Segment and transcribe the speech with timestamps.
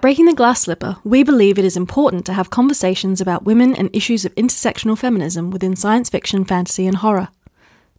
[0.00, 3.76] At Breaking the Glass Slipper, we believe it is important to have conversations about women
[3.76, 7.28] and issues of intersectional feminism within science fiction, fantasy, and horror.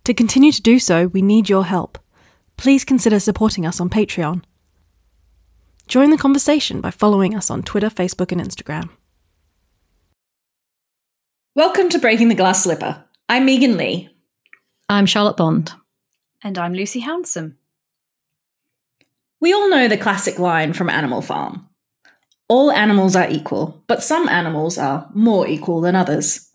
[0.05, 1.99] To continue to do so, we need your help.
[2.57, 4.41] Please consider supporting us on Patreon.
[5.87, 8.89] Join the conversation by following us on Twitter, Facebook, and Instagram.
[11.53, 13.05] Welcome to Breaking the Glass Slipper.
[13.29, 14.09] I'm Megan Leigh.
[14.89, 15.73] I'm Charlotte Bond.
[16.43, 17.57] And I'm Lucy Hounsom.
[19.39, 21.67] We all know the classic line from Animal Farm
[22.51, 26.49] All animals are equal, but some animals are more equal than others.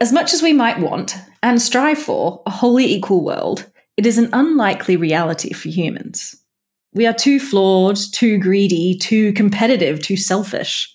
[0.00, 4.16] As much as we might want and strive for a wholly equal world, it is
[4.16, 6.42] an unlikely reality for humans.
[6.94, 10.90] We are too flawed, too greedy, too competitive, too selfish.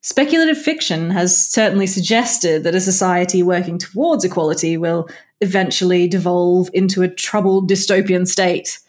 [0.00, 5.08] Speculative fiction has certainly suggested that a society working towards equality will
[5.40, 8.80] eventually devolve into a troubled dystopian state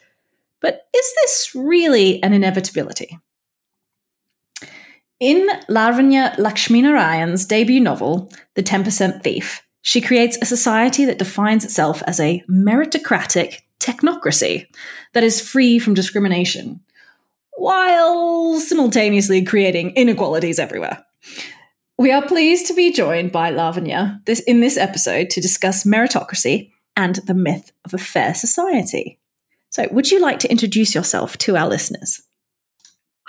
[0.62, 3.18] but is this really an inevitability?
[5.22, 12.02] In Lavanya Lakshminarayan's debut novel, The 10% Thief, she creates a society that defines itself
[12.08, 14.66] as a meritocratic technocracy
[15.12, 16.80] that is free from discrimination,
[17.56, 21.06] while simultaneously creating inequalities everywhere.
[21.96, 26.72] We are pleased to be joined by Lavanya this, in this episode to discuss meritocracy
[26.96, 29.20] and the myth of a fair society.
[29.70, 32.22] So, would you like to introduce yourself to our listeners?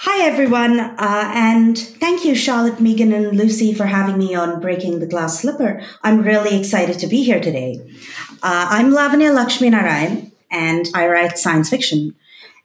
[0.06, 5.00] Hi, everyone, uh, and thank you, Charlotte, Megan, and Lucy, for having me on Breaking
[5.00, 5.82] the Glass Slipper.
[6.02, 7.80] I'm really excited to be here today.
[8.44, 12.16] Uh, I'm Lavanya Lakshminarayan, and I write science fiction.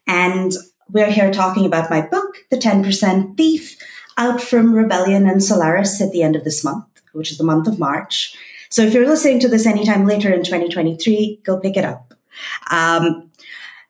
[0.04, 0.50] And
[0.90, 3.78] we're here talking about my book, The 10% Thief,
[4.16, 7.68] out from Rebellion and Solaris at the end of this month, which is the month
[7.68, 8.36] of March.
[8.68, 12.14] So if you're listening to this anytime later in 2023, go pick it up.
[12.72, 13.27] Um,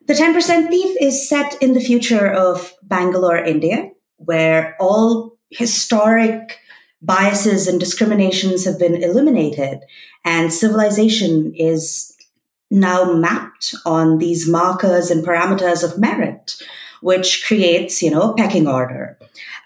[0.09, 6.59] the 10% Thief is set in the future of Bangalore, India, where all historic
[7.03, 9.81] biases and discriminations have been eliminated
[10.25, 12.17] and civilization is
[12.70, 16.61] now mapped on these markers and parameters of merit,
[17.02, 19.18] which creates, you know, pecking order.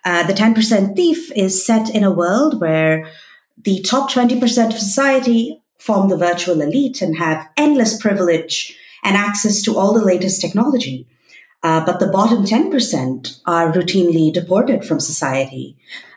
[0.05, 3.09] Uh, the 10% Thief is set in a world where
[3.57, 4.43] the top 20%
[4.73, 10.05] of society form the virtual elite and have endless privilege and access to all the
[10.05, 11.07] latest technology.
[11.63, 15.77] Uh, but the bottom 10% are routinely deported from society.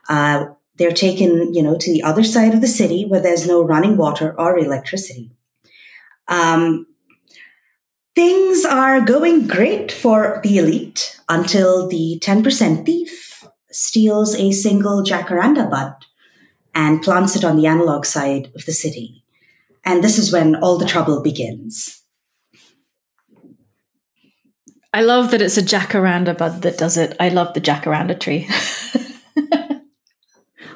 [0.09, 0.46] Uh,
[0.78, 3.96] they're taken, you know, to the other side of the city where there's no running
[3.96, 5.31] water or electricity.
[6.28, 6.88] Um,
[8.16, 15.69] things are going great for the elite until the 10% thief steals a single jacaranda
[15.69, 15.94] bud
[16.73, 19.23] and plants it on the analog side of the city.
[19.84, 22.02] And this is when all the trouble begins.
[24.95, 27.17] I love that it's a jacaranda bud that does it.
[27.19, 28.47] I love the jacaranda tree.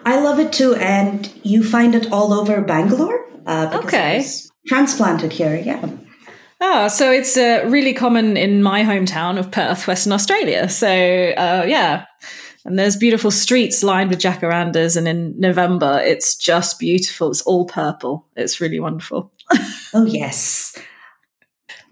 [0.05, 3.25] I love it too, and you find it all over Bangalore.
[3.45, 4.25] Uh, okay.
[4.67, 5.89] Transplanted here, yeah.
[6.59, 10.67] Oh, so it's uh, really common in my hometown of Perth, Western Australia.
[10.67, 12.03] So, uh, yeah.
[12.65, 14.97] And there's beautiful streets lined with jacarandas.
[14.97, 17.29] And in November, it's just beautiful.
[17.29, 18.27] It's all purple.
[18.35, 19.31] It's really wonderful.
[19.93, 20.77] oh, yes.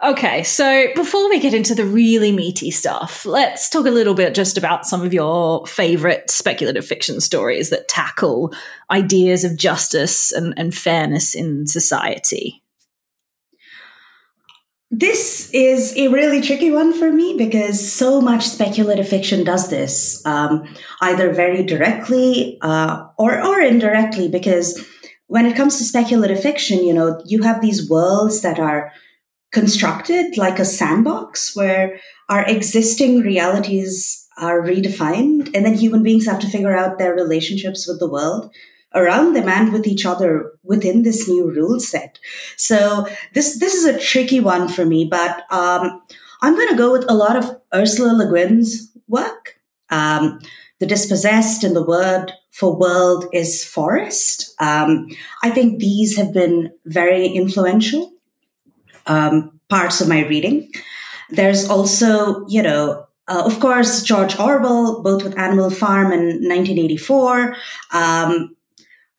[0.03, 4.35] Okay, so before we get into the really meaty stuff, let's talk a little bit
[4.35, 8.53] just about some of your favorite speculative fiction stories that tackle
[8.91, 12.61] ideas of justice and, and fairness in society.
[14.91, 20.23] This is a really tricky one for me because so much speculative fiction does this,
[20.27, 20.63] um,
[21.01, 24.29] either very directly uh, or, or indirectly.
[24.29, 24.79] Because
[25.25, 28.93] when it comes to speculative fiction, you know, you have these worlds that are
[29.51, 31.99] constructed like a sandbox where
[32.29, 37.87] our existing realities are redefined and then human beings have to figure out their relationships
[37.87, 38.53] with the world
[38.93, 42.19] around them and with each other within this new rule set.
[42.55, 46.01] So this this is a tricky one for me but um,
[46.41, 49.59] i'm going to go with a lot of ursula le guin's work.
[49.89, 50.39] Um,
[50.79, 54.53] the dispossessed and the word for world is forest.
[54.59, 55.07] Um,
[55.43, 58.11] i think these have been very influential
[59.07, 60.71] um, parts of my reading.
[61.29, 67.55] There's also, you know, uh, of course, George Orwell, both with Animal Farm and 1984,
[67.91, 68.55] um,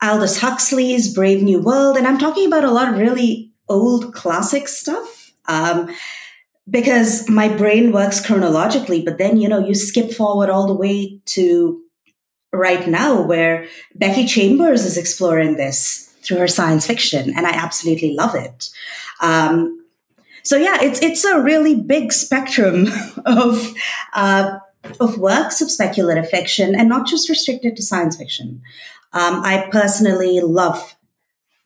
[0.03, 4.69] Aldous Huxley's Brave New World, and I'm talking about a lot of really old classic
[4.69, 5.33] stuff.
[5.47, 5.95] Um,
[6.71, 11.21] because my brain works chronologically, but then, you know, you skip forward all the way
[11.25, 11.81] to
[12.53, 18.15] right now where Becky Chambers is exploring this through her science fiction, and I absolutely
[18.15, 18.69] love it.
[19.23, 19.78] Um,
[20.49, 22.87] so yeah, it's it's a really big spectrum
[23.27, 23.75] of
[24.15, 24.59] uh,
[24.99, 28.63] of works of speculative fiction and not just restricted to science fiction.
[29.13, 30.97] Um, I personally love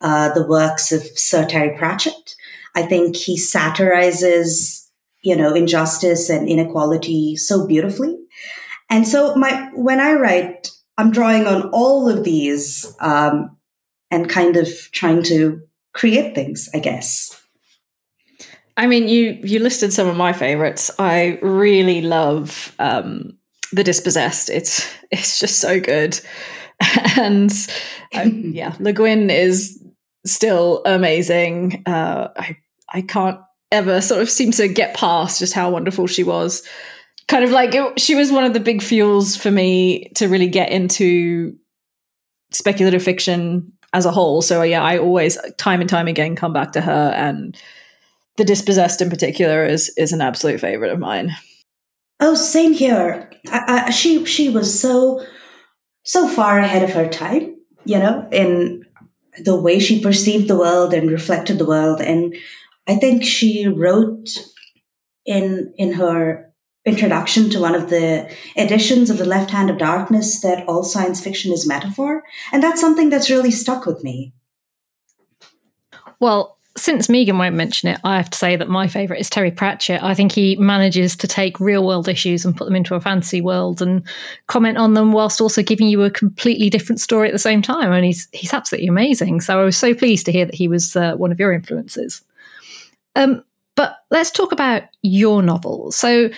[0.00, 2.34] uh, the works of Sir Terry Pratchett.
[2.74, 4.90] I think he satirizes,
[5.22, 8.18] you know, injustice and inequality so beautifully.
[8.90, 13.56] And so my when I write, I'm drawing on all of these um,
[14.10, 15.60] and kind of trying to
[15.92, 17.41] create things, I guess.
[18.76, 20.90] I mean, you you listed some of my favorites.
[20.98, 23.36] I really love um,
[23.72, 24.50] the Dispossessed.
[24.50, 26.18] It's it's just so good,
[27.16, 27.52] and
[28.14, 29.82] um, yeah, Le Guin is
[30.24, 31.82] still amazing.
[31.86, 32.56] Uh, I
[32.92, 33.40] I can't
[33.70, 36.66] ever sort of seem to get past just how wonderful she was.
[37.28, 40.48] Kind of like it, she was one of the big fuels for me to really
[40.48, 41.56] get into
[42.50, 44.42] speculative fiction as a whole.
[44.42, 47.56] So yeah, I always time and time again come back to her and
[48.36, 51.32] the dispossessed in particular is is an absolute favorite of mine.
[52.20, 53.30] Oh, same here.
[53.50, 55.24] I, I, she she was so
[56.04, 58.84] so far ahead of her time, you know, in
[59.44, 62.00] the way she perceived the world and reflected the world.
[62.00, 62.34] And
[62.86, 64.30] I think she wrote
[65.24, 66.52] in in her
[66.84, 71.22] introduction to one of the editions of the left hand of darkness that all science
[71.22, 74.32] fiction is metaphor and that's something that's really stuck with me
[76.18, 79.52] well since Megan won't mention it, I have to say that my favourite is Terry
[79.52, 80.02] Pratchett.
[80.02, 83.40] I think he manages to take real world issues and put them into a fantasy
[83.40, 84.02] world and
[84.48, 87.92] comment on them whilst also giving you a completely different story at the same time.
[87.92, 89.42] And he's he's absolutely amazing.
[89.42, 92.24] So I was so pleased to hear that he was uh, one of your influences.
[93.14, 93.44] Um,
[93.76, 95.92] but let's talk about your novel.
[95.92, 96.30] So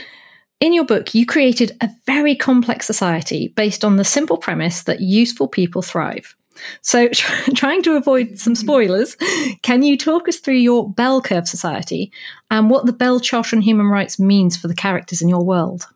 [0.61, 5.00] in your book, you created a very complex society based on the simple premise that
[5.00, 6.37] useful people thrive.
[6.83, 7.09] So,
[7.55, 9.17] trying to avoid some spoilers,
[9.62, 12.12] can you talk us through your bell curve society
[12.51, 15.87] and what the Bell Charter on Human Rights means for the characters in your world?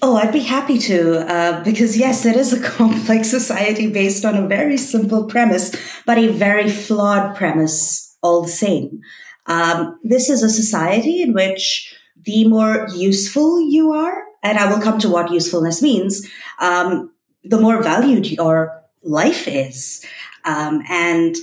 [0.00, 4.36] Oh, I'd be happy to, uh, because yes, it is a complex society based on
[4.36, 5.74] a very simple premise,
[6.06, 9.00] but a very flawed premise all the same.
[9.46, 14.80] Um, this is a society in which the more useful you are, and I will
[14.80, 16.28] come to what usefulness means,
[16.60, 17.10] um,
[17.48, 20.04] the more valued your life is.
[20.44, 21.36] Um, and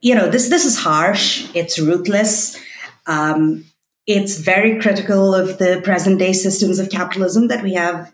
[0.00, 1.48] you know this this is harsh.
[1.54, 2.58] It's ruthless.
[3.06, 3.64] Um,
[4.06, 8.12] it's very critical of the present day systems of capitalism that we have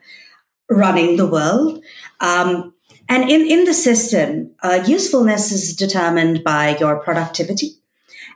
[0.69, 1.83] running the world.
[2.21, 2.75] Um,
[3.09, 7.79] and in, in the system, uh, usefulness is determined by your productivity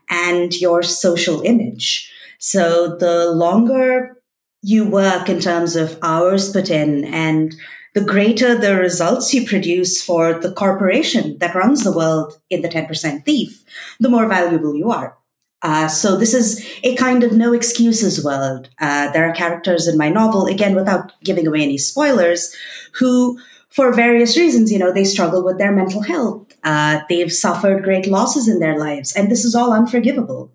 [0.08, 2.10] and your social image.
[2.38, 4.16] So the longer
[4.62, 7.54] you work in terms of hours put in and
[7.94, 12.68] the greater the results you produce for the corporation that runs the world in the
[12.68, 13.62] 10% thief,
[14.00, 15.16] the more valuable you are.
[15.62, 18.68] Uh, so this is a kind of no excuses world.
[18.80, 22.54] Uh, there are characters in my novel, again, without giving away any spoilers,
[22.94, 26.52] who, for various reasons, you know, they struggle with their mental health.
[26.64, 30.50] Uh, they've suffered great losses in their lives, and this is all unforgivable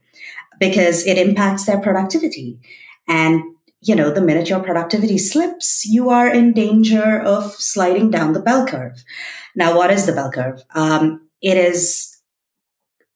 [0.60, 2.60] because it impacts their productivity.
[3.08, 3.42] And
[3.82, 8.42] you know, the minute your productivity slips, you are in danger of sliding down the
[8.42, 9.04] bell curve.
[9.56, 10.62] Now, what is the bell curve?
[10.74, 12.14] Um, it is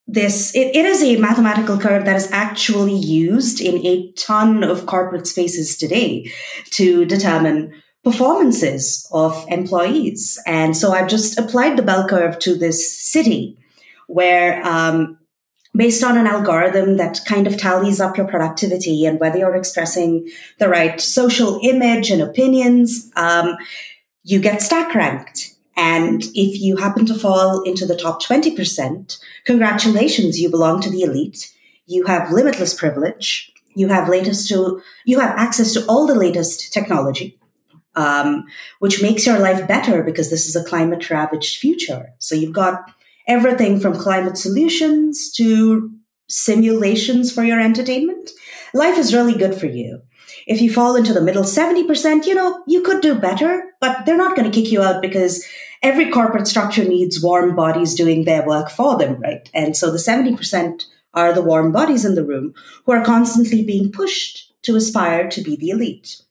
[0.08, 4.86] this, it, it is a mathematical curve that is actually used in a ton of
[4.86, 6.30] corporate spaces today
[6.72, 10.38] to determine performances of employees.
[10.46, 13.58] And so I've just applied the bell curve to this city
[14.08, 15.18] where, um,
[15.76, 20.30] based on an algorithm that kind of tallies up your productivity and whether you're expressing
[20.60, 23.56] the right social image and opinions, um,
[24.24, 25.56] you get stack ranked.
[25.78, 31.02] And if you happen to fall into the top 20%, congratulations, you belong to the
[31.02, 31.54] elite.
[31.88, 33.52] You have limitless privilege.
[33.74, 37.38] You have latest to, you have access to all the latest technology.
[37.94, 38.46] Um,
[38.80, 42.14] which makes your life better because this is a climate ravaged future.
[42.20, 42.90] So you've got
[43.28, 45.92] everything from climate solutions to
[46.28, 48.32] simulations for your entertainment.
[48.74, 50.02] Life is really good for you.
[50.48, 54.18] If you fall into the middle 70%, you know, you could do better, but they're
[54.18, 55.46] not going to kick you out because
[55.82, 59.50] every corporate structure needs warm bodies doing their work for them, right?
[59.54, 62.54] And so the 70% are the warm bodies in the room
[62.86, 66.22] who are constantly being pushed to aspire to be the elite.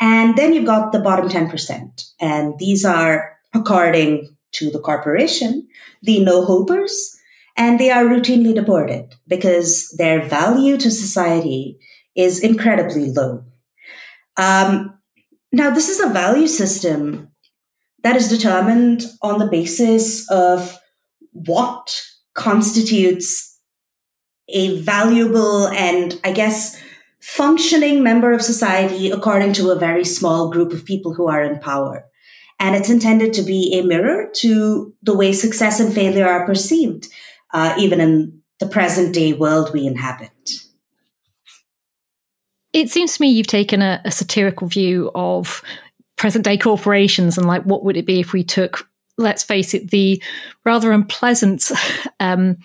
[0.00, 2.10] And then you've got the bottom 10%.
[2.20, 5.67] And these are, according to the corporation,
[6.02, 7.16] the no hopers,
[7.56, 11.78] and they are routinely deported because their value to society
[12.14, 13.44] is incredibly low.
[14.36, 14.98] Um,
[15.52, 17.30] now, this is a value system
[18.02, 20.78] that is determined on the basis of
[21.32, 22.00] what
[22.34, 23.58] constitutes
[24.48, 26.80] a valuable and, I guess,
[27.20, 31.58] functioning member of society according to a very small group of people who are in
[31.58, 32.06] power.
[32.60, 37.08] And it's intended to be a mirror to the way success and failure are perceived,
[37.52, 40.30] uh, even in the present day world we inhabit.
[42.72, 45.62] It seems to me you've taken a, a satirical view of
[46.16, 49.90] present day corporations and like what would it be if we took let's face it
[49.90, 50.22] the
[50.64, 51.70] rather unpleasant
[52.20, 52.56] um,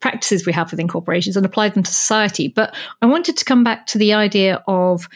[0.00, 3.64] practices we have within corporations and apply them to society but i wanted to come
[3.64, 5.08] back to the idea of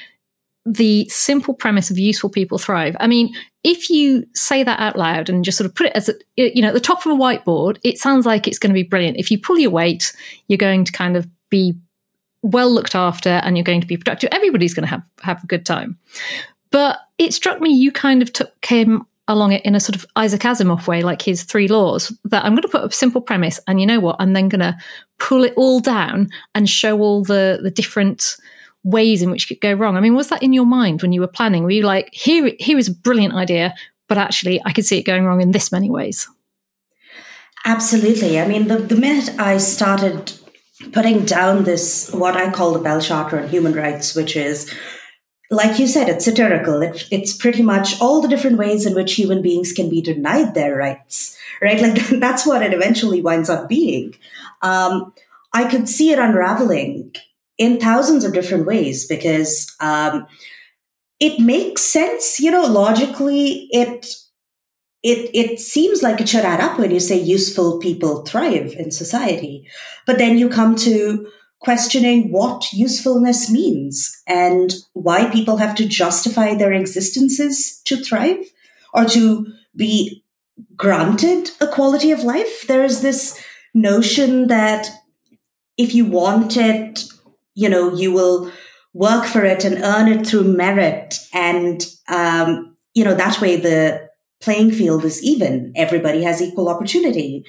[0.64, 5.28] the simple premise of useful people thrive i mean if you say that out loud
[5.28, 7.14] and just sort of put it as a, you know at the top of a
[7.14, 9.16] whiteboard it sounds like it's going to be brilliant.
[9.16, 10.12] If you pull your weight
[10.48, 11.74] you're going to kind of be
[12.42, 14.28] well looked after and you're going to be productive.
[14.32, 15.98] Everybody's going to have have a good time.
[16.70, 20.04] But it struck me you kind of took came along it in a sort of
[20.16, 23.60] Isaac Asimov way, like his three laws, that I'm going to put a simple premise,
[23.68, 24.16] and you know what?
[24.18, 24.76] I'm then going to
[25.18, 28.36] pull it all down and show all the the different
[28.84, 29.96] ways in which it could go wrong.
[29.96, 31.62] I mean, was that in your mind when you were planning?
[31.62, 33.74] Were you like, here, here is a brilliant idea,
[34.08, 36.28] but actually I could see it going wrong in this many ways?
[37.64, 38.40] Absolutely.
[38.40, 40.32] I mean, the, the minute I started
[40.92, 44.72] putting down this, what I call the Bell Charter on human rights, which is
[45.52, 46.80] like you said, it's satirical.
[46.80, 50.54] It, it's pretty much all the different ways in which human beings can be denied
[50.54, 51.80] their rights, right?
[51.80, 54.14] Like that's what it eventually winds up being.
[54.62, 55.12] Um,
[55.52, 57.14] I could see it unraveling
[57.62, 60.26] in thousands of different ways because um,
[61.20, 63.68] it makes sense, you know, logically.
[63.70, 64.06] It
[65.04, 68.90] it it seems like it should add up when you say useful people thrive in
[68.90, 69.64] society,
[70.06, 71.28] but then you come to
[71.60, 78.44] questioning what usefulness means and why people have to justify their existences to thrive
[78.92, 80.24] or to be
[80.76, 82.66] granted a quality of life.
[82.66, 83.40] There is this
[83.72, 84.90] notion that
[85.78, 87.04] if you want it,
[87.54, 88.50] you know, you will
[88.94, 91.18] work for it and earn it through merit.
[91.32, 94.08] And, um, you know, that way the
[94.40, 95.72] playing field is even.
[95.76, 97.44] Everybody has equal opportunity.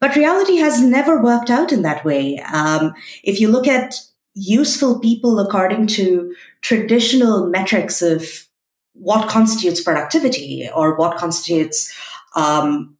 [0.00, 2.38] But reality has never worked out in that way.
[2.52, 3.94] Um, if you look at
[4.34, 8.46] useful people according to traditional metrics of
[8.94, 11.94] what constitutes productivity or what constitutes,
[12.34, 12.96] um,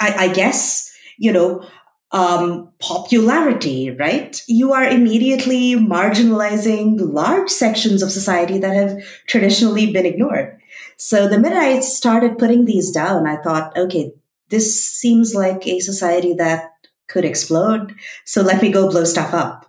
[0.00, 1.66] I, I, guess, you know,
[2.12, 4.42] um, popularity, right?
[4.48, 10.58] You are immediately marginalizing large sections of society that have traditionally been ignored.
[10.96, 14.12] So the minute I started putting these down, I thought, okay,
[14.48, 16.72] this seems like a society that
[17.08, 17.94] could explode.
[18.24, 19.66] So let me go blow stuff up.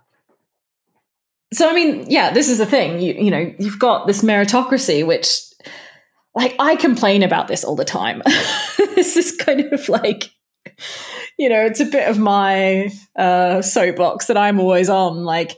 [1.52, 3.00] So I mean, yeah, this is the thing.
[3.00, 5.38] You you know, you've got this meritocracy, which
[6.34, 8.22] like I complain about this all the time.
[8.94, 10.30] this is kind of like
[11.38, 15.24] you know, it's a bit of my uh, soapbox that I'm always on.
[15.24, 15.56] Like,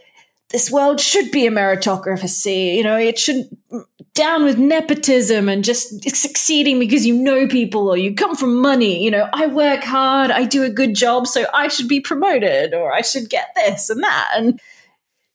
[0.51, 2.77] this world should be a meritocracy.
[2.77, 3.49] You know, it should
[4.15, 9.03] down with nepotism and just succeeding because you know people or you come from money.
[9.05, 12.73] You know, I work hard, I do a good job, so I should be promoted
[12.73, 14.31] or I should get this and that.
[14.37, 14.61] And,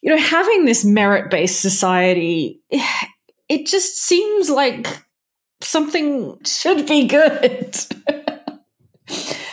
[0.01, 2.61] you know, having this merit based society,
[3.49, 4.87] it just seems like
[5.61, 7.77] something should be good.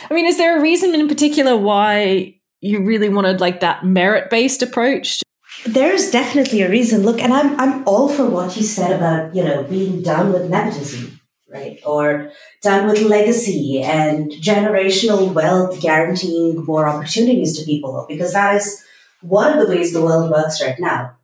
[0.09, 4.29] I mean, is there a reason in particular why you really wanted like that merit
[4.29, 5.21] based approach?
[5.65, 7.03] There's definitely a reason.
[7.03, 10.49] Look, and I'm I'm all for what you said about you know being done with
[10.49, 11.19] nepotism,
[11.51, 18.55] right, or done with legacy and generational wealth, guaranteeing more opportunities to people, because that
[18.55, 18.83] is
[19.21, 21.15] one of the ways the world works right now.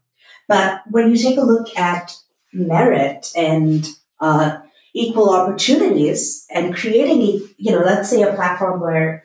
[0.47, 2.11] But when you take a look at
[2.51, 3.87] merit and
[4.19, 4.57] uh,
[4.93, 9.23] equal opportunities and creating, you know, let's say a platform where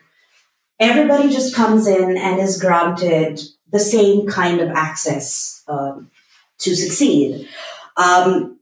[0.79, 6.09] everybody just comes in and is granted the same kind of access um,
[6.57, 7.47] to succeed.
[7.97, 8.59] Um,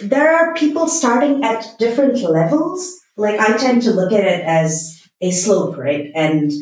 [0.00, 2.98] there are people starting at different levels.
[3.16, 6.10] Like I tend to look at it as a slope, right?
[6.14, 6.52] And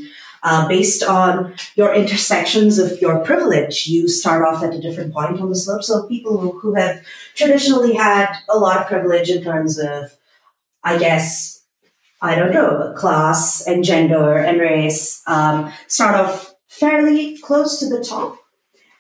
[0.47, 5.41] uh, based on your intersections of your privilege, you start off at a different point
[5.41, 5.83] on the slope.
[5.83, 10.17] So people who, who have traditionally had a lot of privilege in terms of,
[10.85, 11.65] I guess,
[12.23, 18.05] I don't know, class and gender and race, um, start off fairly close to the
[18.05, 18.39] top.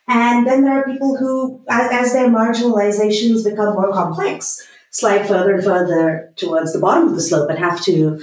[0.08, 5.54] And then there are people who, as, as their marginalizations become more complex, slide further
[5.54, 8.20] and further towards the bottom of the slope and have to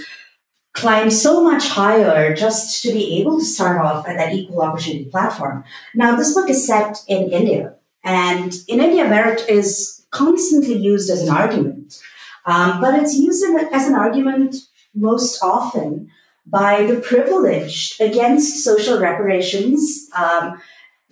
[0.74, 5.06] climb so much higher just to be able to start off at that equal opportunity
[5.06, 5.64] platform.
[5.94, 11.22] Now, this book is set in India, and in India, merit is constantly used as
[11.22, 12.00] an argument,
[12.46, 14.56] um, but it's used as an argument
[14.94, 16.10] most often
[16.46, 20.62] by the privileged against social reparations um,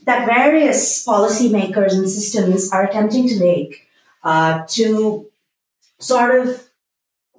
[0.05, 3.87] that various policymakers and systems are attempting to make
[4.23, 5.29] uh, to
[5.99, 6.67] sort of,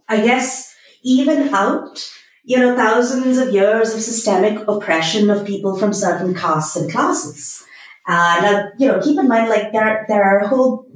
[0.09, 0.72] I guess,
[1.03, 2.11] even out,
[2.45, 7.65] you know, thousands of years of systemic oppression of people from certain castes and classes.
[8.07, 10.87] Uh, now, you know, keep in mind, like there, there are whole,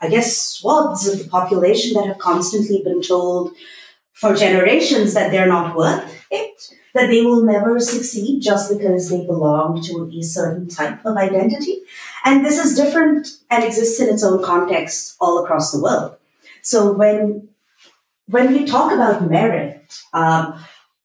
[0.00, 3.52] I guess, swaths of the population that have constantly been told
[4.12, 9.24] for generations that they're not worth it, that they will never succeed just because they
[9.24, 11.82] belong to a certain type of identity.
[12.24, 16.16] And this is different and exists in its own context all across the world.
[16.62, 17.48] So when
[18.28, 19.82] when we talk about merit,
[20.12, 20.58] um,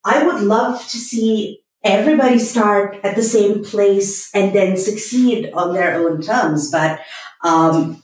[0.05, 5.73] I would love to see everybody start at the same place and then succeed on
[5.73, 6.99] their own terms, but
[7.43, 8.03] um,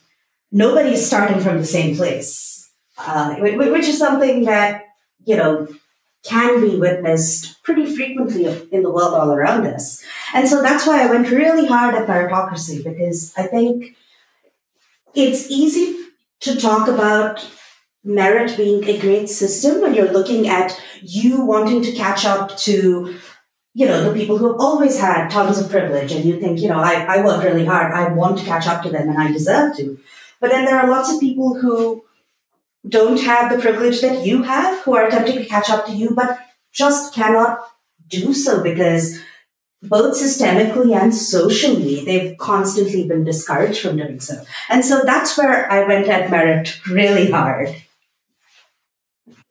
[0.52, 4.86] nobody's starting from the same place, uh, which is something that
[5.26, 5.68] you know
[6.24, 10.04] can be witnessed pretty frequently in the world all around us.
[10.34, 13.96] And so that's why I went really hard at meritocracy because I think
[15.14, 15.98] it's easy
[16.42, 17.46] to talk about
[18.04, 23.16] merit being a great system when you're looking at you wanting to catch up to
[23.74, 26.70] you know the people who have always had tons of privilege and you think you
[26.70, 29.32] know I, I work really hard i want to catch up to them and i
[29.32, 30.00] deserve to
[30.40, 32.04] but then there are lots of people who
[32.88, 36.12] don't have the privilege that you have who are attempting to catch up to you
[36.16, 36.40] but
[36.72, 37.60] just cannot
[38.08, 39.20] do so because
[39.82, 44.44] both systemically and socially, they've constantly been discouraged from doing so.
[44.68, 47.74] And so that's where I went at merit really hard.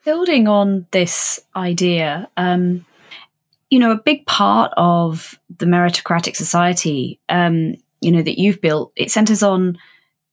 [0.05, 2.87] Building on this idea, um,
[3.69, 8.93] you know, a big part of the meritocratic society, um, you know, that you've built,
[8.97, 9.76] it centers on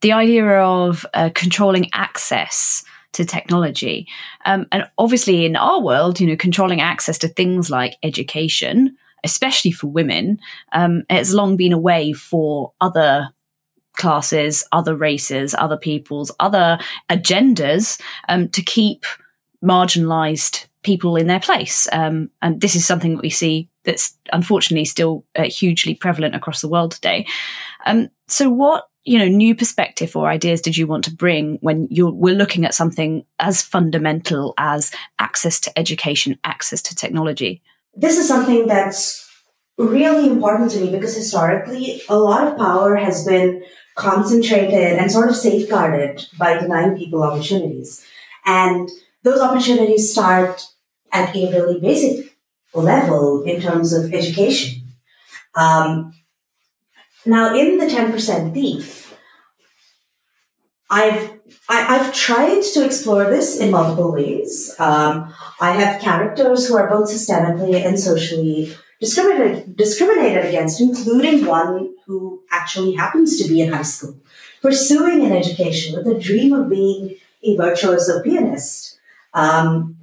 [0.01, 4.07] the idea of uh, controlling access to technology.
[4.45, 9.71] Um, and obviously, in our world, you know, controlling access to things like education, especially
[9.71, 10.39] for women,
[10.73, 13.29] um, it's long been a way for other
[13.95, 16.77] classes, other races, other peoples, other
[17.09, 19.05] agendas um, to keep
[19.65, 21.87] marginalized people in their place.
[21.91, 26.61] Um, and this is something that we see that's unfortunately still uh, hugely prevalent across
[26.61, 27.25] the world today.
[27.85, 31.87] Um, so, what you know new perspective or ideas did you want to bring when
[31.91, 37.61] you're we're looking at something as fundamental as access to education, access to technology?
[37.95, 39.21] this is something that's
[39.77, 43.63] really important to me because historically a lot of power has been
[43.95, 48.05] concentrated and sort of safeguarded by denying people opportunities.
[48.45, 48.89] And
[49.25, 50.63] those opportunities start
[51.11, 52.37] at a really basic
[52.73, 54.83] level in terms of education.
[55.55, 56.13] Um,
[57.25, 59.17] now, in the 10% thief,
[60.89, 61.33] I've
[61.67, 64.75] I, have tried to explore this in multiple ways.
[64.77, 71.95] Um, I have characters who are both systemically and socially discriminated, discriminated against, including one
[72.05, 74.15] who actually happens to be in high school,
[74.61, 78.94] pursuing an education with a dream of being a virtuoso pianist.
[79.35, 79.97] Um,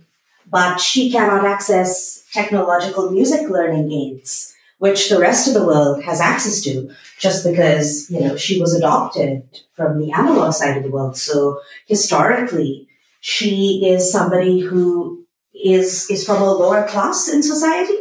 [0.49, 6.21] but she cannot access technological music learning aids which the rest of the world has
[6.21, 10.91] access to just because, you know, she was adopted from the analog side of the
[10.91, 11.17] world.
[11.17, 12.89] So historically,
[13.21, 17.97] she is somebody who is, is from a lower class in society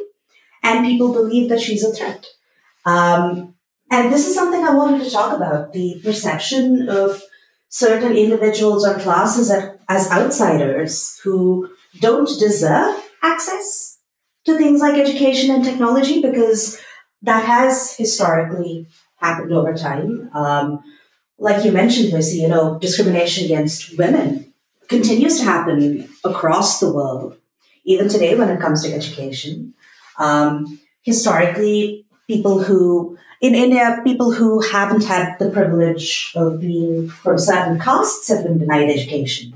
[0.64, 2.26] and people believe that she's a threat.
[2.84, 3.54] Um,
[3.92, 7.22] and this is something I wanted to talk about, the perception of
[7.70, 9.52] certain individuals or classes
[9.92, 14.00] as outsiders who don't deserve access
[14.46, 16.80] to things like education and technology because
[17.22, 20.30] that has historically happened over time.
[20.34, 20.82] Um,
[21.38, 24.54] like you mentioned, Lucy, you know, discrimination against women
[24.88, 27.38] continues to happen across the world,
[27.84, 29.74] even today when it comes to education.
[30.18, 37.40] Um, historically, people who in India, people who haven't had the privilege of being from
[37.40, 39.54] certain castes have been denied education.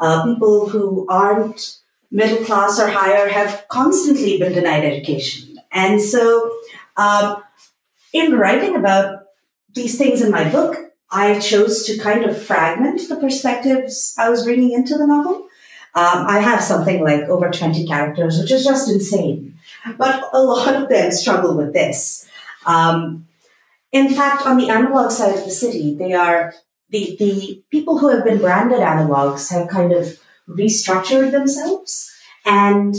[0.00, 1.76] Uh, people who aren't
[2.10, 5.58] middle class or higher have constantly been denied education.
[5.70, 6.50] And so,
[6.96, 7.42] um,
[8.12, 9.26] in writing about
[9.74, 14.44] these things in my book, I chose to kind of fragment the perspectives I was
[14.44, 15.46] bringing into the novel.
[15.92, 19.58] Um, I have something like over 20 characters, which is just insane.
[19.96, 22.28] But a lot of them struggle with this.
[22.64, 23.26] Um,
[23.90, 26.54] in fact, on the analog side of the city, they are
[26.90, 32.10] the, the people who have been branded analogs have kind of restructured themselves
[32.44, 32.94] and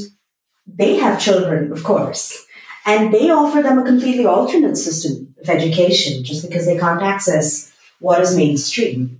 [0.66, 2.46] they have children, of course,
[2.86, 7.74] and they offer them a completely alternate system of education just because they can't access
[8.00, 9.20] what is mainstream.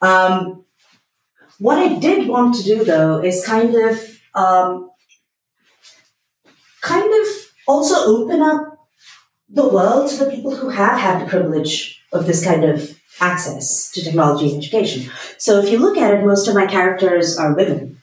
[0.00, 0.64] Um,
[1.58, 4.90] what I did want to do though is kind of um,
[6.82, 7.26] kind of
[7.66, 8.88] also open up
[9.48, 13.90] the world to the people who have had the privilege of this kind of access
[13.92, 15.10] to technology and education.
[15.38, 18.02] So if you look at it, most of my characters are women.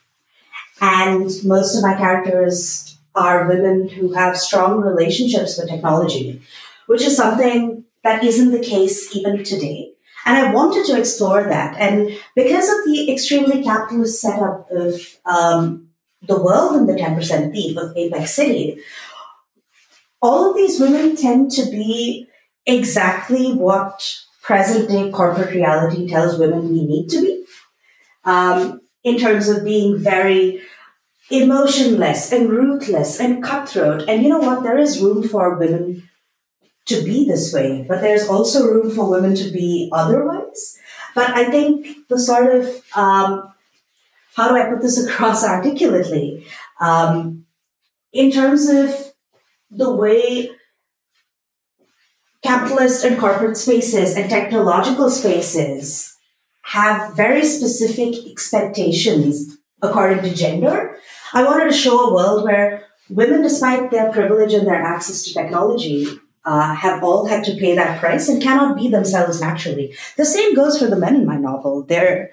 [0.82, 6.42] And most of my characters are women who have strong relationships with technology,
[6.88, 9.94] which is something that isn't the case even today.
[10.26, 11.78] And I wanted to explore that.
[11.80, 15.90] And because of the extremely capitalist setup of um,
[16.22, 18.80] the world in the 10% thief of Apex City,
[20.22, 22.28] all of these women tend to be
[22.66, 27.46] exactly what present day corporate reality tells women we need to be
[28.26, 30.62] um, in terms of being very
[31.32, 34.08] emotionless and ruthless and cutthroat.
[34.08, 34.64] And you know what?
[34.64, 36.10] There is room for women
[36.86, 40.78] to be this way, but there's also room for women to be otherwise.
[41.16, 43.54] But I think the sort of um,
[44.36, 46.46] how do I put this across articulately?
[46.82, 47.46] Um,
[48.12, 49.14] in terms of
[49.72, 50.52] the way
[52.44, 56.16] capitalist and corporate spaces and technological spaces
[56.64, 60.98] have very specific expectations according to gender.
[61.34, 65.34] I wanted to show a world where women, despite their privilege and their access to
[65.34, 66.08] technology,
[66.46, 69.96] uh, have all had to pay that price and cannot be themselves naturally.
[70.18, 71.84] The same goes for the men in my novel.
[71.84, 72.32] They're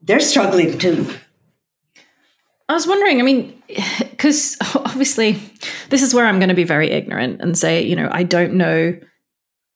[0.00, 1.06] they're struggling too.
[2.68, 3.60] I was wondering, I mean,
[4.10, 5.40] because obviously
[5.90, 8.54] this is where I'm going to be very ignorant and say, you know, I don't
[8.54, 8.98] know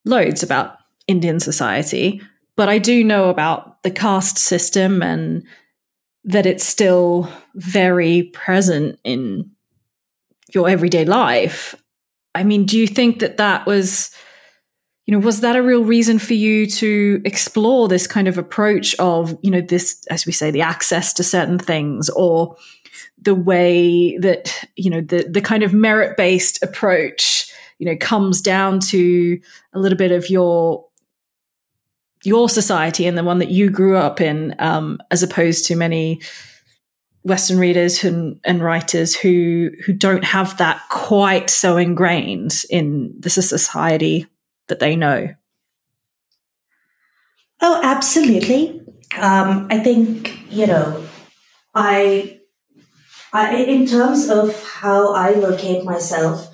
[0.04, 2.20] loads about Indian society,
[2.56, 5.44] but I do know about the caste system and
[6.24, 9.50] that it's still very present in
[10.54, 11.74] your everyday life.
[12.34, 14.10] I mean, do you think that that was,
[15.06, 18.94] you know, was that a real reason for you to explore this kind of approach
[18.96, 22.56] of, you know, this, as we say, the access to certain things or
[23.20, 27.51] the way that, you know, the, the kind of merit based approach,
[27.82, 29.40] you know, comes down to
[29.72, 30.86] a little bit of your
[32.22, 36.20] your society and the one that you grew up in, um, as opposed to many
[37.24, 43.30] Western readers and, and writers who who don't have that quite so ingrained in the
[43.30, 44.28] society
[44.68, 45.34] that they know.
[47.60, 48.80] Oh, absolutely.
[49.18, 51.04] Um, I think you know,
[51.74, 52.38] I,
[53.32, 56.46] I in terms of how I locate myself,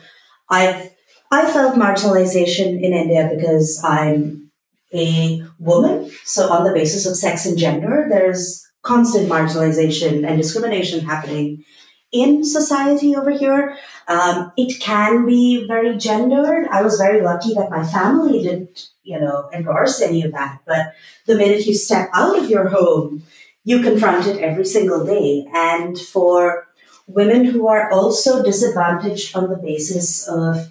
[0.49, 0.97] I've
[1.31, 4.51] I felt marginalization in India because I'm
[4.95, 6.11] a woman.
[6.25, 11.65] So on the basis of sex and gender, there's constant marginalization and discrimination happening
[12.11, 13.77] in society over here.
[14.07, 16.67] Um, it can be very gendered.
[16.71, 20.61] I was very lucky that my family didn't, you know, endorse any of that.
[20.67, 20.95] But
[21.27, 23.25] the minute you step out of your home,
[23.65, 25.47] you confront it every single day.
[25.53, 26.67] And for
[27.07, 30.71] women who are also disadvantaged on the basis of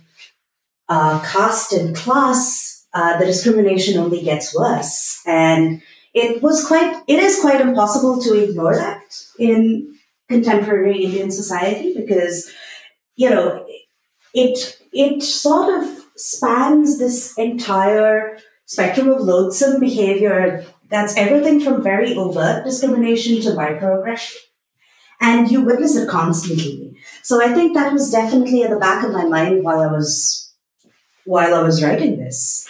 [0.89, 5.21] uh, caste and class, uh, the discrimination only gets worse.
[5.25, 5.81] And
[6.13, 9.95] it was quite, it is quite impossible to ignore that in
[10.29, 12.51] contemporary Indian society because,
[13.15, 13.65] you know,
[14.33, 22.15] it, it sort of spans this entire spectrum of loathsome behavior that's everything from very
[22.15, 24.35] overt discrimination to microaggression.
[25.19, 26.95] And you witness it constantly.
[27.23, 30.46] So I think that was definitely at the back of my mind while I was
[31.27, 32.67] while I was writing this.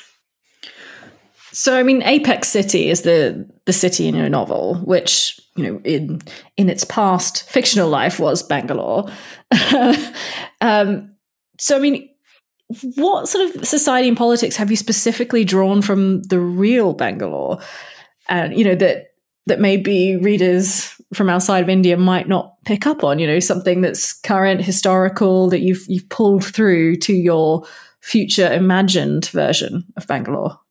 [1.54, 5.82] So, I mean, Apex City is the the city in your novel, which you know,
[5.84, 6.22] in
[6.56, 9.10] in its past fictional life was Bangalore.
[10.62, 11.16] um,
[11.60, 12.10] so, I mean,
[12.96, 17.60] what sort of society and politics have you specifically drawn from the real Bangalore,
[18.30, 19.14] and you know that
[19.48, 23.18] that maybe readers from outside of India might not pick up on?
[23.18, 27.66] You know, something that's current, historical that you've you've pulled through to your
[28.08, 30.62] future imagined version of Bangalore.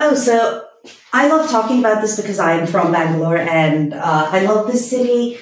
[0.00, 0.66] Oh, so
[1.12, 5.38] I love talking about this because I'm from Bangalore and uh, I love this city,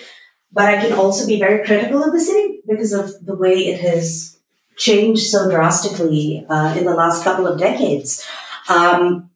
[0.53, 3.81] but I can also be very critical of the city because of the way it
[3.81, 4.39] has
[4.77, 8.23] changed so drastically uh, in the last couple of decades.
[8.69, 9.31] Um,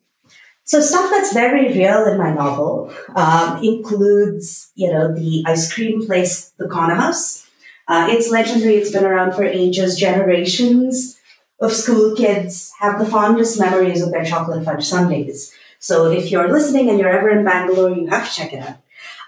[0.65, 6.07] so stuff that's very real in my novel um, includes, you know, the ice cream
[6.07, 7.48] place, the Corner House.
[7.89, 8.77] Uh, it's legendary.
[8.77, 11.19] It's been around for ages, generations
[11.61, 15.53] of school kids have the fondest memories of their chocolate fudge sundaes.
[15.81, 18.77] So if you're listening and you're ever in Bangalore, you have to check it out.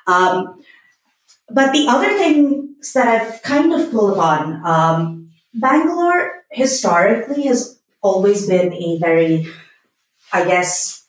[0.07, 0.63] Um,
[1.49, 8.47] but the other things that I've kind of pulled upon, um, Bangalore historically has always
[8.47, 9.49] been a very,
[10.33, 11.05] I guess,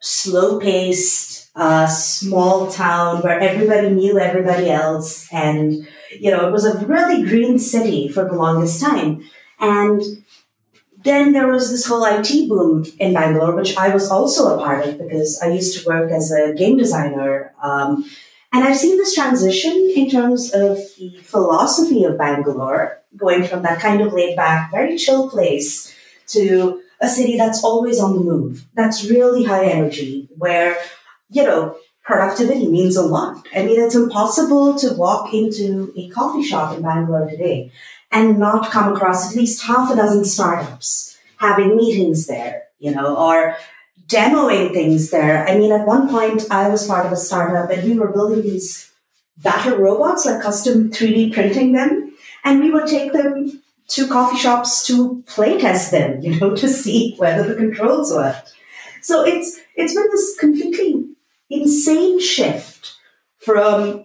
[0.00, 5.32] slow paced, uh, small town where everybody knew everybody else.
[5.32, 5.88] And,
[6.20, 9.24] you know, it was a really green city for the longest time.
[9.58, 10.02] And
[11.04, 14.86] then there was this whole IT boom in Bangalore, which I was also a part
[14.86, 17.54] of because I used to work as a game designer.
[17.62, 18.04] Um,
[18.52, 23.80] and I've seen this transition in terms of the philosophy of Bangalore, going from that
[23.80, 25.94] kind of laid back, very chill place
[26.28, 30.76] to a city that's always on the move, that's really high energy, where,
[31.30, 33.46] you know, productivity means a lot.
[33.54, 37.72] I mean, it's impossible to walk into a coffee shop in Bangalore today
[38.12, 43.16] and not come across at least half a dozen startups having meetings there, you know,
[43.16, 43.56] or
[44.06, 45.48] demoing things there.
[45.48, 48.42] I mean, at one point, I was part of a startup and we were building
[48.42, 48.92] these
[49.38, 52.12] battle robots, like custom 3D printing them.
[52.44, 56.68] And we would take them to coffee shops to play test them, you know, to
[56.68, 58.52] see whether the controls worked.
[59.00, 61.13] So it's it's been this completely
[61.54, 62.94] insane shift
[63.38, 64.04] from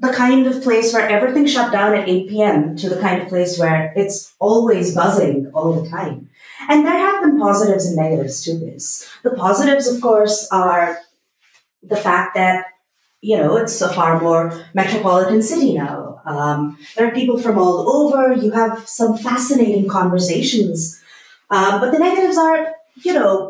[0.00, 2.76] the kind of place where everything shut down at 8 p.m.
[2.76, 6.30] to the kind of place where it's always buzzing all the time.
[6.68, 9.08] And there have been positives and negatives to this.
[9.22, 10.98] The positives, of course, are
[11.82, 12.66] the fact that,
[13.20, 16.22] you know, it's a far more metropolitan city now.
[16.24, 18.32] Um, there are people from all over.
[18.32, 21.02] You have some fascinating conversations.
[21.50, 23.49] Um, but the negatives are, you know,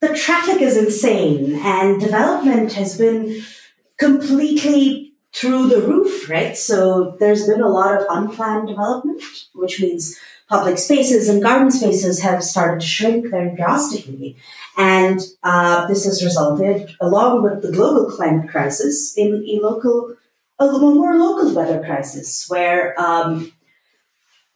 [0.00, 3.42] the traffic is insane and development has been
[3.98, 6.56] completely through the roof, right?
[6.56, 9.22] So there's been a lot of unplanned development,
[9.54, 14.36] which means public spaces and garden spaces have started to shrink very drastically.
[14.76, 20.16] And uh, this has resulted, along with the global climate crisis, in a local,
[20.58, 23.52] a more local weather crisis where um,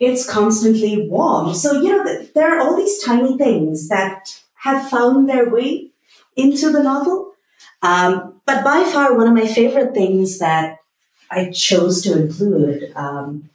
[0.00, 1.54] it's constantly warm.
[1.54, 5.90] So, you know, there are all these tiny things that have found their way
[6.36, 7.34] into the novel.
[7.82, 10.78] Um, but by far, one of my favorite things that
[11.30, 13.50] I chose to include, um,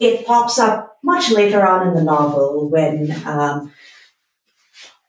[0.00, 3.72] it pops up much later on in the novel when um,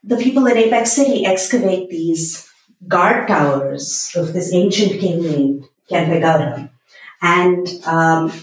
[0.04, 2.49] the people in Apex City excavate these
[2.86, 6.69] guard towers of this ancient king named Kempegowda.
[7.21, 8.34] And um,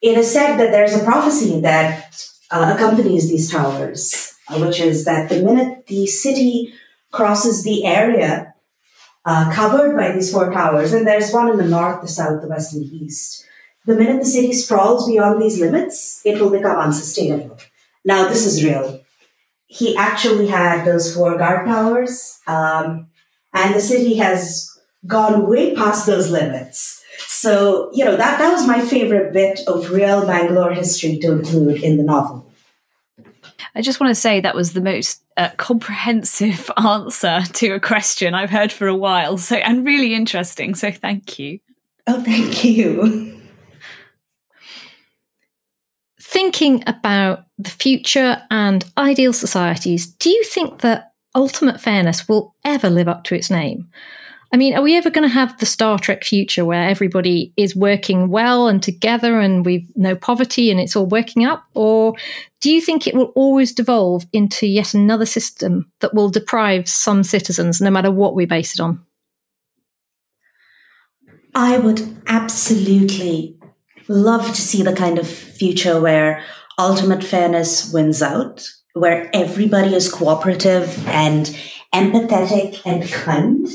[0.00, 5.28] it is said that there's a prophecy that uh, accompanies these towers, which is that
[5.28, 6.74] the minute the city
[7.10, 8.54] crosses the area
[9.24, 12.48] uh, covered by these four towers, and there's one in the north, the south, the
[12.48, 13.44] west, and the east.
[13.86, 17.58] The minute the city sprawls beyond these limits, it will become unsustainable.
[18.04, 19.00] Now, this is real.
[19.66, 23.08] He actually had those four guard towers, um,
[23.52, 24.70] and the city has
[25.06, 27.02] gone way past those limits.
[27.18, 31.82] So, you know, that, that was my favorite bit of real Bangalore history to include
[31.82, 32.43] in the novel.
[33.74, 38.34] I just want to say that was the most uh, comprehensive answer to a question
[38.34, 39.36] I've heard for a while.
[39.38, 40.74] So, and really interesting.
[40.74, 41.58] So, thank you.
[42.06, 43.40] Oh, thank you.
[46.20, 52.90] Thinking about the future and ideal societies, do you think that ultimate fairness will ever
[52.90, 53.88] live up to its name?
[54.54, 57.74] I mean, are we ever going to have the Star Trek future where everybody is
[57.74, 61.64] working well and together and we've no poverty and it's all working up?
[61.74, 62.14] Or
[62.60, 67.24] do you think it will always devolve into yet another system that will deprive some
[67.24, 69.04] citizens, no matter what we base it on?
[71.56, 73.58] I would absolutely
[74.06, 76.44] love to see the kind of future where
[76.78, 81.46] ultimate fairness wins out, where everybody is cooperative and
[81.92, 83.66] empathetic and kind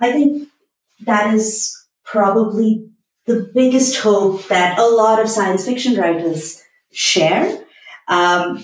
[0.00, 0.48] I think
[1.06, 2.88] that is probably
[3.26, 7.64] the biggest hope that a lot of science fiction writers share.
[8.08, 8.58] Um,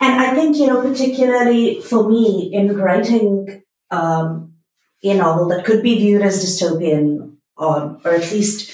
[0.00, 4.54] and I think, you know, particularly for me in writing um,
[5.02, 8.72] a novel that could be viewed as dystopian or, or at least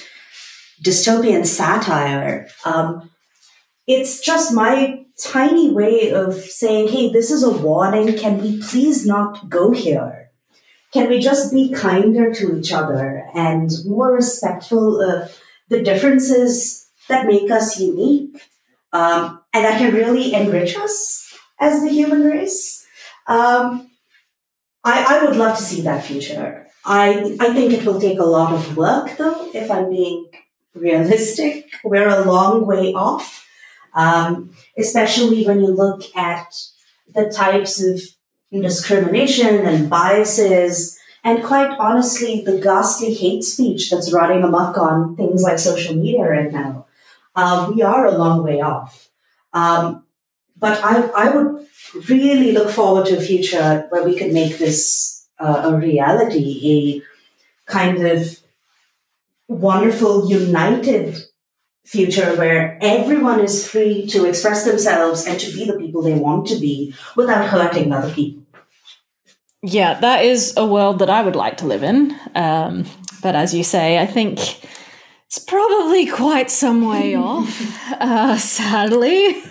[0.84, 3.10] dystopian satire, um,
[3.86, 8.16] it's just my tiny way of saying, hey, this is a warning.
[8.16, 10.21] Can we please not go here?
[10.92, 15.36] Can we just be kinder to each other and more respectful of
[15.68, 18.36] the differences that make us unique
[18.92, 22.86] um, and that can really enrich us as the human race?
[23.26, 23.90] Um,
[24.84, 26.66] I, I would love to see that future.
[26.84, 30.26] I, I think it will take a lot of work, though, if I'm being
[30.74, 31.70] realistic.
[31.84, 33.46] We're a long way off,
[33.94, 36.52] um, especially when you look at
[37.14, 38.00] the types of
[38.60, 45.42] discrimination and biases, and quite honestly, the ghastly hate speech that's running amok on things
[45.42, 46.86] like social media right now.
[47.34, 49.08] Uh, we are a long way off.
[49.52, 50.04] Um,
[50.58, 51.66] but I, I would
[52.08, 57.02] really look forward to a future where we could make this uh, a reality,
[57.66, 58.38] a kind of
[59.48, 61.16] wonderful, united
[61.84, 66.46] future where everyone is free to express themselves and to be the people they want
[66.46, 68.41] to be without hurting other people.
[69.62, 72.16] Yeah, that is a world that I would like to live in.
[72.34, 72.84] Um,
[73.22, 74.38] but as you say, I think
[75.26, 79.42] it's probably quite some way off, uh, sadly.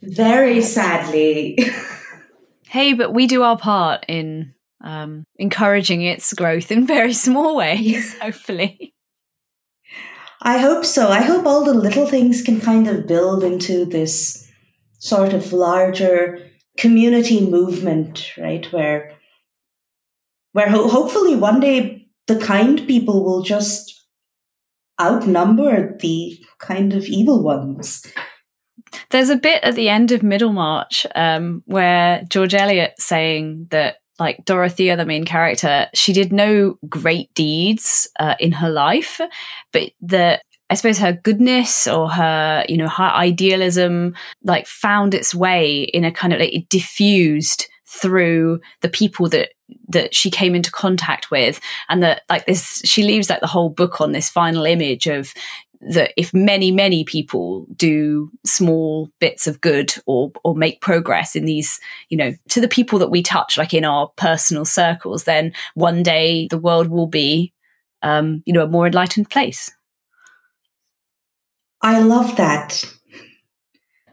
[0.00, 1.58] Very sadly.
[2.68, 8.16] hey, but we do our part in um, encouraging its growth in very small ways,
[8.22, 8.94] hopefully.
[10.40, 11.08] I hope so.
[11.08, 14.48] I hope all the little things can kind of build into this
[15.00, 16.47] sort of larger
[16.78, 18.72] community movement, right?
[18.72, 19.12] Where,
[20.52, 24.06] where ho- hopefully one day the kind people will just
[25.00, 28.06] outnumber the kind of evil ones.
[29.10, 34.44] There's a bit at the end of Middlemarch um, where George Eliot saying that like
[34.44, 39.20] Dorothea, the main character, she did no great deeds uh, in her life,
[39.72, 45.34] but the I suppose her goodness or her, you know, her idealism like found its
[45.34, 49.50] way in a kind of like it diffused through the people that
[49.88, 51.60] that she came into contact with.
[51.88, 55.32] And that like this she leaves like the whole book on this final image of
[55.80, 61.44] that if many many people do small bits of good or or make progress in
[61.44, 61.78] these
[62.08, 66.02] you know to the people that we touch like in our personal circles then one
[66.02, 67.52] day the world will be
[68.02, 69.70] um you know a more enlightened place
[71.82, 72.84] I love that.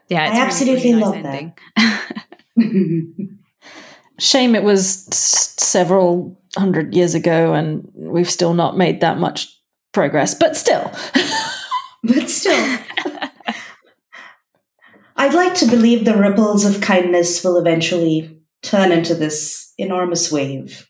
[0.10, 1.54] Yeah, I absolutely really nice love that.
[4.20, 9.48] Shame it was s- several hundred years ago and we've still not made that much
[9.94, 10.92] progress, but still.
[12.04, 12.54] but still.
[15.18, 20.88] I'd like to believe the ripples of kindness will eventually turn into this enormous wave.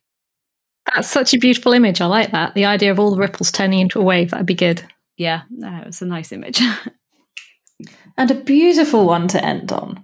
[0.93, 2.01] That's such a beautiful image.
[2.01, 2.53] I like that.
[2.53, 4.83] The idea of all the ripples turning into a wave, that'd be good
[5.17, 6.61] yeah, it was a nice image.
[8.17, 10.03] and a beautiful one to end on.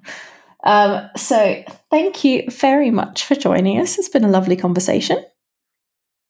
[0.63, 3.97] Um, so, thank you very much for joining us.
[3.97, 5.23] It's been a lovely conversation.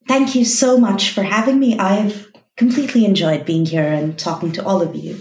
[0.07, 1.77] Thank you so much for having me.
[1.77, 5.19] I've completely enjoyed being here and talking to all of you.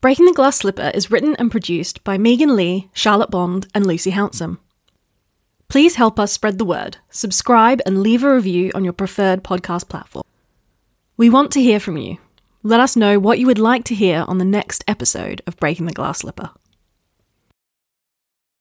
[0.00, 4.10] Breaking the Glass Slipper is written and produced by Megan Leigh, Charlotte Bond, and Lucy
[4.10, 4.58] Hounsom.
[5.68, 9.88] Please help us spread the word, subscribe, and leave a review on your preferred podcast
[9.88, 10.24] platform.
[11.22, 12.18] We want to hear from you.
[12.64, 15.86] Let us know what you would like to hear on the next episode of Breaking
[15.86, 16.50] the Glass Slipper.